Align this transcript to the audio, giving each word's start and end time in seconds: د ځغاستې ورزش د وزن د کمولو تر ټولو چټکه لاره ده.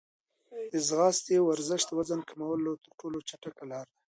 د 0.71 0.73
ځغاستې 0.87 1.35
ورزش 1.41 1.81
د 1.85 1.91
وزن 1.99 2.19
د 2.21 2.25
کمولو 2.29 2.71
تر 2.83 2.91
ټولو 2.99 3.17
چټکه 3.29 3.63
لاره 3.71 3.91
ده. 3.97 4.01